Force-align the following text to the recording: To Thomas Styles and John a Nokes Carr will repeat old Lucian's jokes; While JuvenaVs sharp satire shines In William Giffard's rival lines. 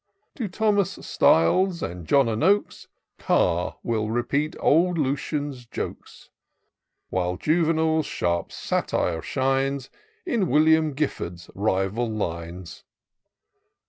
To 0.33 0.47
Thomas 0.47 0.93
Styles 0.99 1.83
and 1.83 2.07
John 2.07 2.27
a 2.27 2.35
Nokes 2.35 2.87
Carr 3.19 3.77
will 3.83 4.09
repeat 4.09 4.55
old 4.59 4.97
Lucian's 4.97 5.67
jokes; 5.67 6.31
While 7.11 7.37
JuvenaVs 7.37 8.05
sharp 8.05 8.51
satire 8.51 9.21
shines 9.21 9.91
In 10.25 10.47
William 10.47 10.95
Giffard's 10.95 11.51
rival 11.53 12.09
lines. 12.09 12.83